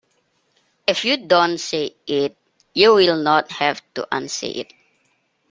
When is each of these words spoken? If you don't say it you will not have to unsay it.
If 0.87 1.05
you 1.05 1.15
don't 1.15 1.59
say 1.59 1.93
it 2.07 2.35
you 2.73 2.95
will 2.95 3.21
not 3.21 3.51
have 3.51 3.83
to 3.93 4.07
unsay 4.11 4.49
it. 4.49 4.73